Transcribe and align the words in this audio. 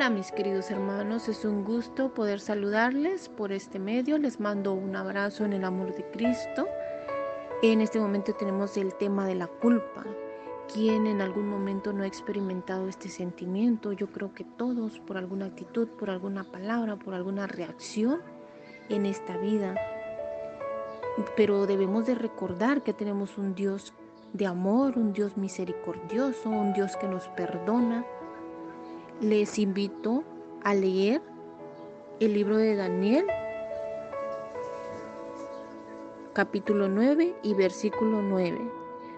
Hola 0.00 0.08
mis 0.08 0.32
queridos 0.32 0.70
hermanos, 0.70 1.28
es 1.28 1.44
un 1.44 1.62
gusto 1.62 2.14
poder 2.14 2.40
saludarles 2.40 3.28
por 3.28 3.52
este 3.52 3.78
medio. 3.78 4.16
Les 4.16 4.40
mando 4.40 4.72
un 4.72 4.96
abrazo 4.96 5.44
en 5.44 5.52
el 5.52 5.62
amor 5.62 5.94
de 5.94 6.02
Cristo. 6.10 6.66
En 7.60 7.82
este 7.82 8.00
momento 8.00 8.32
tenemos 8.32 8.78
el 8.78 8.94
tema 8.94 9.26
de 9.26 9.34
la 9.34 9.46
culpa. 9.46 10.06
¿Quién 10.72 11.06
en 11.06 11.20
algún 11.20 11.46
momento 11.50 11.92
no 11.92 12.02
ha 12.02 12.06
experimentado 12.06 12.88
este 12.88 13.10
sentimiento? 13.10 13.92
Yo 13.92 14.10
creo 14.10 14.32
que 14.32 14.44
todos, 14.44 14.98
por 15.00 15.18
alguna 15.18 15.44
actitud, 15.44 15.86
por 15.88 16.08
alguna 16.08 16.44
palabra, 16.44 16.96
por 16.96 17.12
alguna 17.12 17.46
reacción 17.46 18.22
en 18.88 19.04
esta 19.04 19.36
vida. 19.36 19.74
Pero 21.36 21.66
debemos 21.66 22.06
de 22.06 22.14
recordar 22.14 22.82
que 22.82 22.94
tenemos 22.94 23.36
un 23.36 23.54
Dios 23.54 23.92
de 24.32 24.46
amor, 24.46 24.96
un 24.96 25.12
Dios 25.12 25.36
misericordioso, 25.36 26.48
un 26.48 26.72
Dios 26.72 26.96
que 26.96 27.06
nos 27.06 27.28
perdona 27.28 28.06
les 29.20 29.58
invito 29.58 30.24
a 30.64 30.74
leer 30.74 31.20
el 32.20 32.32
libro 32.32 32.56
de 32.56 32.74
Daniel, 32.74 33.26
capítulo 36.32 36.88
9 36.88 37.34
y 37.42 37.54
versículo 37.54 38.22
9. 38.22 38.58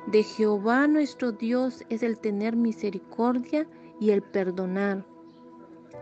De 0.09 0.23
Jehová 0.25 0.89
nuestro 0.89 1.31
Dios 1.31 1.85
es 1.89 2.03
el 2.03 2.19
tener 2.19 2.57
misericordia 2.57 3.67
y 4.01 4.11
el 4.11 4.23
perdonar, 4.23 5.05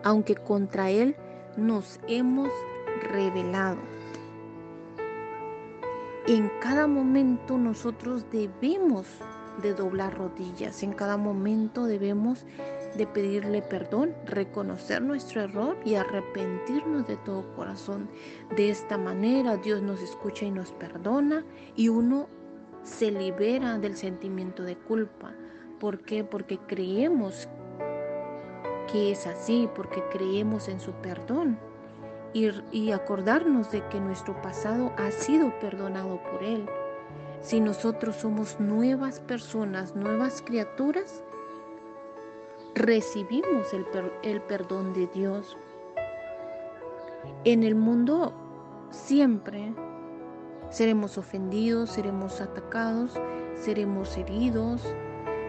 aunque 0.02 0.34
contra 0.34 0.90
Él 0.90 1.14
nos 1.58 2.00
hemos 2.08 2.48
rebelado. 3.10 3.78
En 6.26 6.50
cada 6.62 6.86
momento 6.86 7.58
nosotros 7.58 8.24
debemos 8.30 9.06
de 9.62 9.74
doblar 9.74 10.16
rodillas, 10.16 10.82
en 10.82 10.92
cada 10.92 11.18
momento 11.18 11.84
debemos 11.84 12.46
de 12.46 12.79
pedirle 13.06 13.62
perdón, 13.62 14.14
reconocer 14.26 15.00
nuestro 15.02 15.42
error 15.42 15.76
y 15.84 15.94
arrepentirnos 15.94 17.06
de 17.06 17.16
todo 17.18 17.44
corazón. 17.54 18.08
De 18.56 18.70
esta 18.70 18.98
manera 18.98 19.56
Dios 19.56 19.80
nos 19.82 20.02
escucha 20.02 20.44
y 20.44 20.50
nos 20.50 20.72
perdona 20.72 21.44
y 21.76 21.88
uno 21.88 22.28
se 22.82 23.10
libera 23.10 23.78
del 23.78 23.96
sentimiento 23.96 24.62
de 24.62 24.76
culpa. 24.76 25.32
¿Por 25.78 26.00
qué? 26.00 26.24
Porque 26.24 26.58
creemos 26.66 27.48
que 28.90 29.12
es 29.12 29.26
así, 29.26 29.68
porque 29.74 30.02
creemos 30.10 30.68
en 30.68 30.80
su 30.80 30.92
perdón. 30.92 31.58
Y, 32.32 32.48
y 32.70 32.92
acordarnos 32.92 33.72
de 33.72 33.84
que 33.88 33.98
nuestro 33.98 34.40
pasado 34.40 34.92
ha 34.96 35.10
sido 35.10 35.52
perdonado 35.58 36.20
por 36.30 36.42
Él. 36.44 36.64
Si 37.40 37.60
nosotros 37.60 38.16
somos 38.16 38.60
nuevas 38.60 39.18
personas, 39.20 39.96
nuevas 39.96 40.42
criaturas, 40.42 41.24
recibimos 42.80 43.72
el, 43.74 43.86
el 44.22 44.40
perdón 44.42 44.92
de 44.92 45.06
Dios. 45.08 45.56
En 47.44 47.62
el 47.62 47.74
mundo 47.74 48.32
siempre 48.90 49.72
seremos 50.70 51.18
ofendidos, 51.18 51.90
seremos 51.90 52.40
atacados, 52.40 53.20
seremos 53.54 54.16
heridos, 54.16 54.82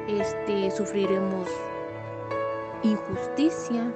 este, 0.07 0.71
sufriremos 0.71 1.47
injusticia. 2.83 3.93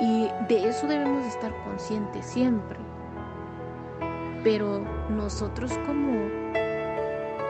Y 0.00 0.28
de 0.48 0.68
eso 0.68 0.86
debemos 0.86 1.26
estar 1.26 1.52
conscientes 1.64 2.26
siempre. 2.26 2.78
Pero 4.42 4.80
nosotros 5.08 5.72
como 5.86 6.23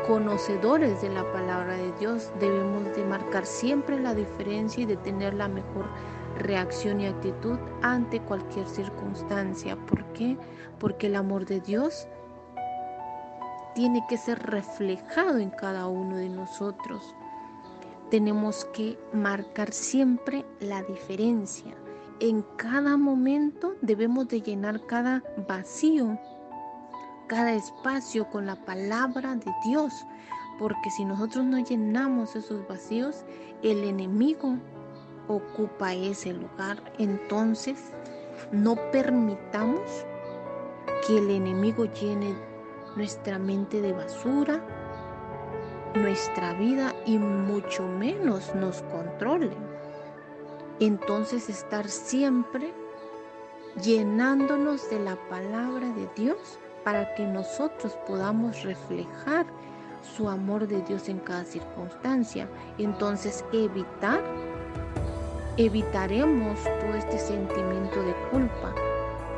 conocedores 0.06 1.00
de 1.00 1.08
la 1.08 1.30
palabra 1.32 1.74
de 1.76 1.92
Dios, 1.98 2.30
debemos 2.38 2.84
de 2.94 3.04
marcar 3.04 3.46
siempre 3.46 3.98
la 3.98 4.14
diferencia 4.14 4.82
y 4.82 4.86
de 4.86 4.96
tener 4.98 5.34
la 5.34 5.48
mejor 5.48 5.86
reacción 6.38 7.00
y 7.00 7.06
actitud 7.06 7.58
ante 7.82 8.20
cualquier 8.20 8.66
circunstancia. 8.66 9.76
¿Por 9.86 10.04
qué? 10.12 10.36
Porque 10.78 11.06
el 11.06 11.16
amor 11.16 11.46
de 11.46 11.60
Dios 11.60 12.06
tiene 13.74 14.04
que 14.08 14.16
ser 14.16 14.38
reflejado 14.38 15.38
en 15.38 15.50
cada 15.50 15.86
uno 15.86 16.16
de 16.16 16.28
nosotros. 16.28 17.14
Tenemos 18.10 18.66
que 18.66 18.98
marcar 19.12 19.72
siempre 19.72 20.44
la 20.60 20.82
diferencia. 20.82 21.74
En 22.20 22.42
cada 22.56 22.96
momento 22.96 23.74
debemos 23.80 24.28
de 24.28 24.40
llenar 24.40 24.84
cada 24.86 25.22
vacío 25.48 26.18
cada 27.26 27.52
espacio 27.52 28.28
con 28.30 28.46
la 28.46 28.56
palabra 28.56 29.34
de 29.36 29.52
Dios, 29.64 30.06
porque 30.58 30.90
si 30.90 31.04
nosotros 31.04 31.44
no 31.44 31.58
llenamos 31.58 32.36
esos 32.36 32.66
vacíos, 32.68 33.24
el 33.62 33.84
enemigo 33.84 34.56
ocupa 35.28 35.94
ese 35.94 36.32
lugar. 36.32 36.82
Entonces, 36.98 37.92
no 38.52 38.76
permitamos 38.92 39.80
que 41.06 41.18
el 41.18 41.30
enemigo 41.30 41.84
llene 41.84 42.34
nuestra 42.96 43.38
mente 43.38 43.80
de 43.80 43.92
basura, 43.92 44.62
nuestra 45.94 46.54
vida 46.54 46.94
y 47.06 47.18
mucho 47.18 47.86
menos 47.86 48.54
nos 48.54 48.82
controle. 48.82 49.50
Entonces 50.80 51.48
estar 51.48 51.88
siempre 51.88 52.72
llenándonos 53.82 54.88
de 54.90 55.00
la 55.00 55.16
palabra 55.28 55.88
de 55.90 56.08
Dios 56.16 56.58
para 56.84 57.14
que 57.14 57.24
nosotros 57.24 57.96
podamos 58.06 58.62
reflejar 58.62 59.46
su 60.02 60.28
amor 60.28 60.68
de 60.68 60.82
Dios 60.82 61.08
en 61.08 61.18
cada 61.20 61.44
circunstancia. 61.44 62.46
Entonces 62.78 63.44
evitar, 63.52 64.22
evitaremos 65.56 66.62
todo 66.62 66.94
este 66.94 67.18
sentimiento 67.18 68.02
de 68.02 68.14
culpa. 68.30 68.74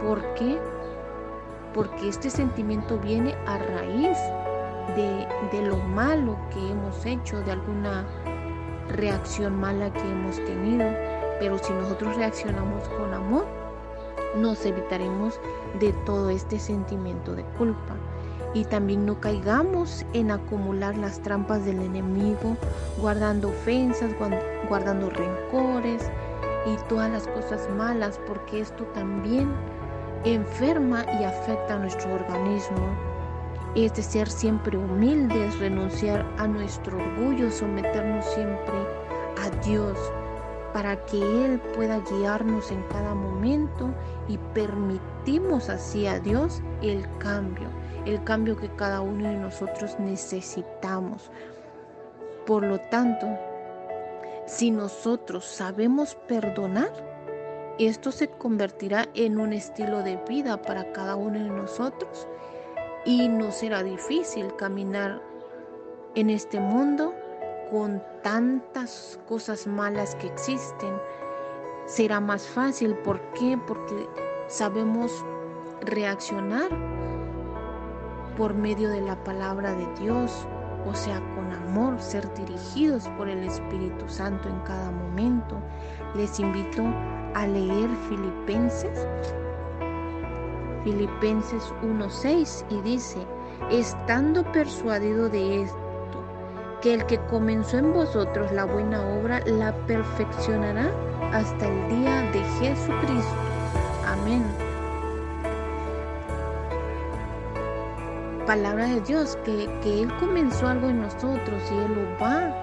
¿Por 0.03 0.35
qué? 0.35 0.59
Porque 1.73 2.09
este 2.09 2.31
sentimiento 2.31 2.99
viene 2.99 3.35
a 3.47 3.59
raíz 3.59 4.19
de, 4.97 5.27
de 5.57 5.67
lo 5.67 5.77
malo 5.77 6.37
que 6.53 6.71
hemos 6.71 7.07
hecho, 7.07 7.41
de 7.43 7.53
alguna 7.53 8.05
reacción 8.89 9.59
mala 9.59 9.93
que 9.93 10.01
hemos 10.01 10.37
tenido. 10.45 10.87
Pero 11.39 11.59
si 11.59 11.73
nosotros 11.73 12.17
reaccionamos 12.17 12.89
con 12.89 13.13
amor, 13.15 13.47
nos 14.37 14.65
evitaremos 14.65 15.41
de 15.81 15.93
todo 16.05 16.31
este 16.31 16.59
sentimiento 16.59 17.35
de 17.35 17.45
culpa. 17.59 17.97
Y 18.55 18.65
también 18.65 19.05
no 19.05 19.21
caigamos 19.21 20.07
en 20.13 20.31
acumular 20.31 20.97
las 20.97 21.21
trampas 21.21 21.65
del 21.65 21.81
enemigo, 21.81 22.57
guardando 22.99 23.49
ofensas, 23.49 24.11
guardando 24.69 25.11
rencores 25.11 26.11
y 26.67 26.77
todas 26.89 27.11
las 27.11 27.27
cosas 27.29 27.69
malas, 27.77 28.19
porque 28.27 28.61
esto 28.61 28.85
también 28.95 29.53
enferma 30.25 31.05
y 31.21 31.25
afecta 31.25 31.75
a 31.75 31.79
nuestro 31.79 32.15
organismo. 32.15 32.97
Es 33.75 33.95
de 33.95 34.03
ser 34.03 34.31
siempre 34.31 34.79
humildes, 34.79 35.59
renunciar 35.59 36.25
a 36.39 36.47
nuestro 36.47 36.97
orgullo, 36.97 37.51
someternos 37.51 38.25
siempre 38.25 38.75
a 39.45 39.51
Dios 39.67 39.99
para 40.77 41.07
que 41.07 41.17
Él 41.17 41.59
pueda 41.75 42.01
guiarnos 42.01 42.71
en 42.71 42.83
cada 42.89 43.15
momento 43.15 43.95
y 44.29 44.37
permitimos 44.53 45.71
así 45.71 46.07
a 46.07 46.21
Dios 46.21 46.61
el 46.83 47.07
cambio, 47.17 47.71
el 48.05 48.23
cambio 48.25 48.59
que 48.59 48.69
cada 48.77 49.01
uno 49.01 49.27
de 49.27 49.39
nosotros 49.39 49.99
necesitamos. 49.99 51.31
Por 52.45 52.63
lo 52.63 52.79
tanto, 52.79 53.27
si 54.45 54.71
nosotros 54.71 55.47
sabemos 55.47 56.15
perdonar, 56.29 56.93
esto 57.79 58.13
se 58.13 58.29
convertirá 58.29 59.09
en 59.15 59.41
un 59.41 59.55
estilo 59.55 60.03
de 60.03 60.19
vida 60.29 60.61
para 60.61 60.93
cada 60.93 61.17
uno 61.17 61.39
de 61.39 61.49
nosotros 61.49 62.29
y 63.07 63.31
no 63.31 63.51
será 63.51 63.83
difícil 63.83 64.55
caminar 64.57 65.23
en 66.15 66.29
este 66.29 66.61
mundo 66.61 67.15
con 67.71 68.03
tantas 68.23 69.19
cosas 69.29 69.67
malas 69.67 70.15
que 70.17 70.27
existen, 70.27 70.95
será 71.87 72.21
más 72.21 72.47
fácil. 72.47 72.95
¿Por 72.99 73.21
qué? 73.33 73.59
Porque 73.67 74.09
sabemos 74.49 75.25
reaccionar 75.83 76.71
por 78.37 78.55
medio 78.55 78.89
de 78.91 79.01
la 79.01 79.23
palabra 79.25 79.73
de 79.75 79.87
Dios, 80.01 80.47
o 80.87 80.95
sea, 80.95 81.21
con 81.35 81.53
amor, 81.53 82.01
ser 82.01 82.33
dirigidos 82.35 83.09
por 83.17 83.29
el 83.29 83.43
Espíritu 83.45 84.09
Santo 84.09 84.49
en 84.49 84.61
cada 84.61 84.91
momento. 84.91 85.61
Les 86.15 86.39
invito 86.39 86.83
a 87.35 87.47
leer 87.47 87.89
Filipenses, 88.09 89.07
Filipenses 90.85 91.73
1.6 91.83 92.65
y 92.71 92.81
dice, 92.83 93.19
estando 93.71 94.45
persuadido 94.53 95.29
de 95.29 95.63
esto, 95.63 95.86
que 96.87 96.95
el 96.95 97.07
que 97.07 97.19
comenzó 97.23 97.79
en 97.79 97.93
vosotros 97.93 98.53
la 98.53 98.65
buena 98.65 99.01
obra 99.19 99.41
la 99.45 99.75
perfeccionará 99.89 100.89
hasta 101.33 101.67
el 101.67 101.89
día 101.89 102.23
de 102.31 102.39
Jesucristo. 102.61 103.35
Amén. 104.07 104.45
Palabra 108.47 108.87
de 108.87 109.01
Dios, 109.01 109.37
que, 109.45 109.69
que 109.83 110.03
Él 110.03 110.17
comenzó 110.21 110.69
algo 110.69 110.89
en 110.89 111.03
nosotros 111.03 111.61
y 111.73 111.75
Él 111.75 111.93
lo 111.93 112.25
va 112.25 112.55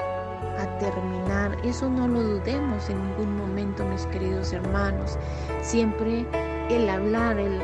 a 0.57 0.77
terminar. 0.79 1.57
Eso 1.65 1.89
no 1.89 2.07
lo 2.07 2.23
dudemos 2.23 2.89
en 2.89 3.05
ningún 3.05 3.35
momento, 3.35 3.83
mis 3.83 4.05
queridos 4.05 4.53
hermanos. 4.53 5.17
Siempre 5.61 6.25
el 6.69 6.89
hablar, 6.89 7.37
el, 7.37 7.59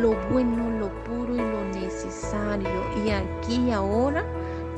lo 0.00 0.14
bueno, 0.30 0.70
lo 0.70 0.88
puro 1.02 1.34
y 1.34 1.38
lo 1.38 1.64
necesario. 1.80 2.70
Y 3.04 3.10
aquí 3.10 3.72
ahora 3.72 4.24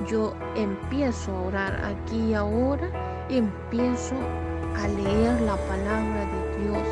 yo 0.06 0.34
empiezo 0.54 1.32
a 1.32 1.40
orar. 1.42 1.84
Aquí 1.84 2.30
y 2.30 2.34
ahora 2.34 2.88
empiezo 3.28 4.14
a 4.76 4.88
leer 4.88 5.40
la 5.42 5.56
palabra 5.56 6.26
de 6.26 6.64
Dios. 6.64 6.88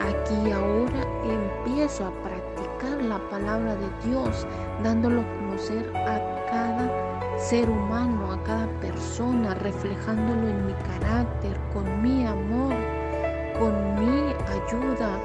Aquí 0.00 0.48
y 0.48 0.52
ahora 0.52 1.02
empiezo 1.24 2.06
a 2.06 2.10
practicar 2.22 3.02
la 3.02 3.18
palabra 3.30 3.74
de 3.74 4.08
Dios, 4.08 4.46
dándolo 4.82 5.20
a 5.22 5.34
conocer 5.38 5.92
a 5.96 6.46
cada 6.50 7.38
ser 7.38 7.68
humano, 7.68 8.32
a 8.32 8.42
cada 8.44 8.66
persona, 8.80 9.54
reflejándolo 9.54 10.48
en 10.48 10.66
mi 10.66 10.72
carácter, 10.74 11.56
con 11.72 12.02
mi 12.02 12.26
amor, 12.26 12.74
con 13.58 13.94
mi 13.96 14.32
ayuda, 14.46 15.18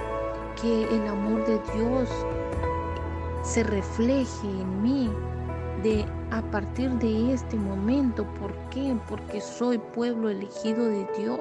que 0.62 0.83
el 0.83 1.07
amor 1.07 1.45
de 1.45 1.59
Dios 1.74 2.09
se 3.44 3.63
refleje 3.63 4.47
en 4.47 4.81
mí 4.81 5.12
de 5.83 6.06
a 6.31 6.41
partir 6.51 6.89
de 6.91 7.33
este 7.33 7.56
momento. 7.57 8.25
¿Por 8.39 8.53
qué? 8.69 8.95
Porque 9.07 9.41
soy 9.41 9.77
pueblo 9.77 10.29
elegido 10.29 10.85
de 10.85 11.07
Dios. 11.18 11.39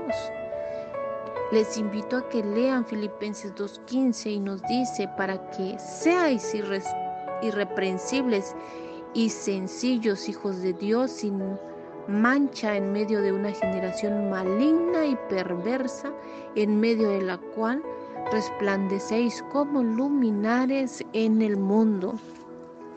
Les 1.53 1.77
invito 1.77 2.19
a 2.19 2.29
que 2.29 2.45
lean 2.45 2.85
Filipenses 2.85 3.55
2.15 3.55 4.31
y 4.31 4.39
nos 4.39 4.63
dice, 4.63 5.09
para 5.17 5.51
que 5.51 5.77
seáis 5.79 6.55
irreprensibles 7.43 8.55
y 9.15 9.29
sencillos 9.29 10.29
hijos 10.29 10.63
de 10.63 10.73
Dios 10.75 11.11
sin 11.11 11.59
mancha 12.07 12.77
en 12.77 12.93
medio 12.93 13.21
de 13.21 13.33
una 13.33 13.53
generación 13.53 14.31
maligna 14.31 15.07
y 15.07 15.17
perversa, 15.29 16.13
en 16.55 16.79
medio 16.79 17.11
de 17.11 17.23
la 17.23 17.39
cual 17.39 17.83
resplandecéis 18.33 19.43
como 19.53 19.83
luminares 19.83 21.05
en 21.13 21.43
el 21.43 21.57
mundo. 21.57 22.15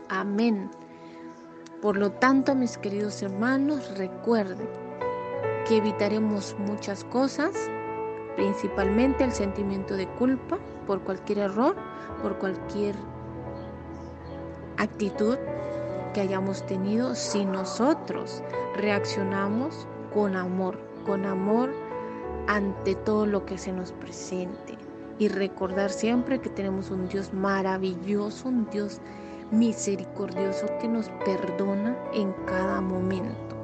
Amén. 0.09 0.69
Por 1.83 1.97
lo 1.97 2.13
tanto, 2.13 2.55
mis 2.55 2.77
queridos 2.77 3.21
hermanos, 3.21 3.97
recuerden 3.97 4.69
que 5.67 5.75
evitaremos 5.75 6.55
muchas 6.57 7.03
cosas, 7.03 7.51
principalmente 8.37 9.25
el 9.25 9.33
sentimiento 9.33 9.97
de 9.97 10.07
culpa 10.07 10.57
por 10.87 11.01
cualquier 11.01 11.39
error, 11.39 11.75
por 12.21 12.37
cualquier 12.37 12.95
actitud 14.77 15.37
que 16.13 16.21
hayamos 16.21 16.65
tenido 16.67 17.15
si 17.15 17.43
nosotros 17.43 18.41
reaccionamos 18.77 19.85
con 20.13 20.37
amor, 20.37 20.79
con 21.05 21.25
amor 21.25 21.69
ante 22.47 22.95
todo 22.95 23.25
lo 23.25 23.45
que 23.45 23.57
se 23.57 23.73
nos 23.73 23.91
presente. 23.91 24.77
Y 25.19 25.27
recordar 25.27 25.89
siempre 25.89 26.39
que 26.39 26.49
tenemos 26.49 26.91
un 26.91 27.09
Dios 27.09 27.33
maravilloso, 27.33 28.47
un 28.47 28.69
Dios 28.69 29.01
misericordioso 29.51 30.67
que 30.79 30.87
nos 30.87 31.09
perdona 31.25 31.97
en 32.13 32.33
cada 32.45 32.81
momento. 32.81 33.55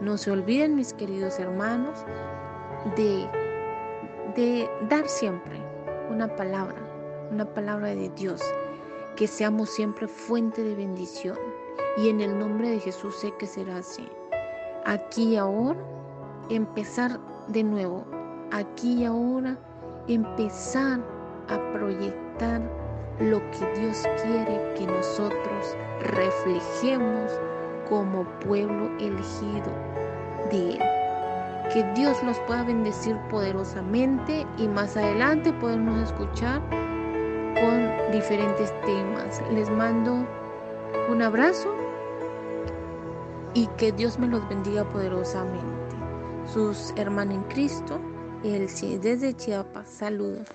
No 0.00 0.16
se 0.18 0.30
olviden, 0.30 0.76
mis 0.76 0.92
queridos 0.92 1.38
hermanos, 1.38 2.04
de, 2.96 3.28
de 4.34 4.68
dar 4.88 5.08
siempre 5.08 5.60
una 6.10 6.34
palabra, 6.34 6.76
una 7.30 7.44
palabra 7.44 7.88
de 7.88 8.08
Dios, 8.10 8.42
que 9.16 9.26
seamos 9.26 9.70
siempre 9.70 10.08
fuente 10.08 10.62
de 10.62 10.74
bendición. 10.74 11.38
Y 11.96 12.08
en 12.08 12.20
el 12.20 12.38
nombre 12.38 12.70
de 12.70 12.80
Jesús 12.80 13.14
sé 13.16 13.32
que 13.38 13.46
será 13.46 13.76
así. 13.76 14.08
Aquí 14.86 15.34
y 15.34 15.36
ahora, 15.36 15.78
empezar 16.48 17.20
de 17.48 17.62
nuevo. 17.62 18.04
Aquí 18.50 19.02
y 19.02 19.04
ahora 19.04 19.58
empezar 20.08 21.00
a 21.48 21.72
proyectar 21.72 22.62
lo 23.30 23.40
que 23.50 23.80
Dios 23.80 24.02
quiere 24.22 24.74
que 24.74 24.86
nosotros 24.86 25.76
reflejemos 26.00 27.30
como 27.88 28.24
pueblo 28.40 28.90
elegido 28.98 29.72
de 30.50 30.70
Él. 30.72 30.82
Que 31.72 31.84
Dios 31.94 32.22
los 32.24 32.38
pueda 32.40 32.64
bendecir 32.64 33.16
poderosamente 33.30 34.46
y 34.58 34.66
más 34.68 34.96
adelante 34.96 35.52
podemos 35.54 36.02
escuchar 36.02 36.60
con 37.60 38.12
diferentes 38.12 38.72
temas. 38.82 39.42
Les 39.52 39.70
mando 39.70 40.26
un 41.08 41.22
abrazo 41.22 41.72
y 43.54 43.66
que 43.78 43.92
Dios 43.92 44.18
me 44.18 44.26
los 44.26 44.46
bendiga 44.48 44.84
poderosamente. 44.84 45.62
Sus 46.52 46.92
hermanos 46.96 47.36
en 47.36 47.42
Cristo, 47.44 48.00
el 48.42 48.66
desde 49.00 49.34
Chiapas. 49.34 49.88
Saludos. 49.88 50.48